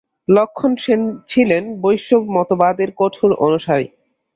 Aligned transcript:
লক্ষ্মণ 0.27 0.71
সেন 0.83 1.01
ছিলেন 1.27 1.63
বৈষ্ণব 1.83 2.23
মতবাদের 2.35 2.89
কঠোর 2.99 3.31
অনুসারী। 3.45 3.87